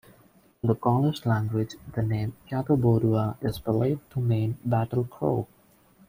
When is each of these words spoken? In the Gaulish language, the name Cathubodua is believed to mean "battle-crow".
In 0.63 0.67
the 0.67 0.73
Gaulish 0.73 1.27
language, 1.27 1.75
the 1.93 2.01
name 2.01 2.35
Cathubodua 2.49 3.37
is 3.39 3.59
believed 3.59 4.09
to 4.13 4.19
mean 4.19 4.57
"battle-crow". 4.65 5.45